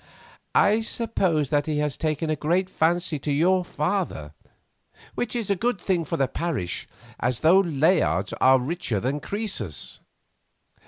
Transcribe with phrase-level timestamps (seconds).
[0.55, 4.33] "I suppose that he has taken a great fancy to your father,
[5.13, 6.87] which is a good thing for the parish,
[7.19, 9.99] as those Layards are richer than Croesus."